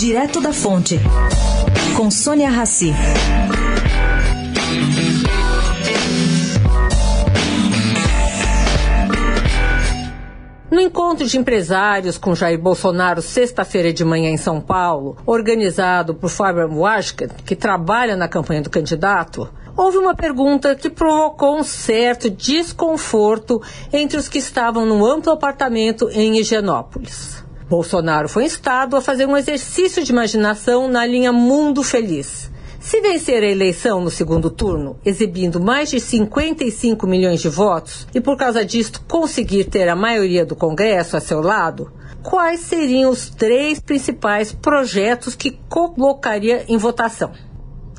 Direto 0.00 0.40
da 0.40 0.50
Fonte, 0.50 0.98
com 1.94 2.10
Sônia 2.10 2.48
Rassi. 2.48 2.90
No 10.70 10.80
encontro 10.80 11.26
de 11.26 11.36
empresários 11.36 12.16
com 12.16 12.34
Jair 12.34 12.58
Bolsonaro 12.58 13.20
sexta-feira 13.20 13.92
de 13.92 14.02
manhã 14.02 14.30
em 14.30 14.38
São 14.38 14.58
Paulo, 14.58 15.18
organizado 15.26 16.14
por 16.14 16.30
Fábio 16.30 16.74
Washington, 16.74 17.28
que 17.44 17.54
trabalha 17.54 18.16
na 18.16 18.26
campanha 18.26 18.62
do 18.62 18.70
candidato, 18.70 19.50
houve 19.76 19.98
uma 19.98 20.14
pergunta 20.14 20.74
que 20.74 20.88
provocou 20.88 21.58
um 21.58 21.62
certo 21.62 22.30
desconforto 22.30 23.60
entre 23.92 24.16
os 24.16 24.30
que 24.30 24.38
estavam 24.38 24.86
no 24.86 25.04
amplo 25.04 25.30
apartamento 25.30 26.08
em 26.10 26.38
Higienópolis. 26.38 27.49
Bolsonaro 27.70 28.28
foi 28.28 28.46
instado 28.46 28.96
a 28.96 29.00
fazer 29.00 29.26
um 29.26 29.36
exercício 29.36 30.02
de 30.02 30.10
imaginação 30.10 30.88
na 30.88 31.06
linha 31.06 31.32
Mundo 31.32 31.84
Feliz. 31.84 32.50
Se 32.80 33.00
vencer 33.00 33.44
a 33.44 33.48
eleição 33.48 34.00
no 34.00 34.10
segundo 34.10 34.50
turno, 34.50 34.98
exibindo 35.04 35.60
mais 35.60 35.88
de 35.88 36.00
55 36.00 37.06
milhões 37.06 37.40
de 37.40 37.48
votos, 37.48 38.08
e 38.12 38.20
por 38.20 38.36
causa 38.36 38.64
disto 38.64 39.00
conseguir 39.06 39.66
ter 39.66 39.88
a 39.88 39.94
maioria 39.94 40.44
do 40.44 40.56
Congresso 40.56 41.16
a 41.16 41.20
seu 41.20 41.40
lado, 41.40 41.92
quais 42.24 42.58
seriam 42.58 43.08
os 43.08 43.30
três 43.30 43.78
principais 43.78 44.52
projetos 44.52 45.36
que 45.36 45.52
colocaria 45.68 46.64
em 46.66 46.76
votação? 46.76 47.30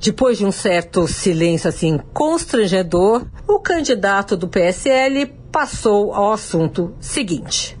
Depois 0.00 0.38
de 0.38 0.44
um 0.44 0.50
certo 0.50 1.06
silêncio 1.06 1.68
assim 1.68 2.00
constrangedor, 2.12 3.24
o 3.46 3.60
candidato 3.60 4.36
do 4.36 4.48
PSL 4.48 5.26
passou 5.52 6.12
ao 6.12 6.32
assunto 6.32 6.92
seguinte. 6.98 7.80